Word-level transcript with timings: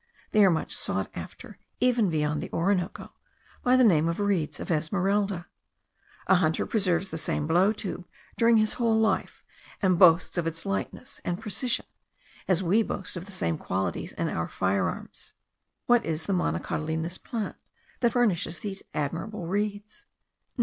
They 0.31 0.43
are 0.43 0.49
much 0.49 0.75
sought 0.75 1.11
after, 1.13 1.59
even 1.79 2.09
beyond 2.09 2.41
the 2.41 2.51
Orinoco, 2.51 3.13
by 3.61 3.77
the 3.77 3.83
name 3.83 4.09
of 4.09 4.19
reeds 4.19 4.59
of 4.59 4.71
Esmeralda. 4.71 5.45
A 6.25 6.35
hunter 6.37 6.65
preserves 6.65 7.09
the 7.09 7.19
same 7.19 7.45
blow 7.45 7.71
tube 7.71 8.07
during 8.35 8.57
his 8.57 8.73
whole 8.73 8.99
life, 8.99 9.43
and 9.79 9.99
boasts 9.99 10.39
of 10.39 10.47
its 10.47 10.65
lightness 10.65 11.21
and 11.23 11.39
precision, 11.39 11.85
as 12.47 12.63
we 12.63 12.81
boast 12.81 13.15
of 13.15 13.25
the 13.25 13.31
same 13.31 13.59
qualities 13.59 14.11
in 14.13 14.27
our 14.27 14.47
fire 14.47 14.89
arms. 14.89 15.35
What 15.85 16.03
is 16.03 16.25
the 16.25 16.33
monocotyledonous 16.33 17.19
plant* 17.23 17.57
that 17.99 18.13
furnishes 18.13 18.61
these 18.61 18.81
admirable 18.95 19.45
reeds? 19.45 20.07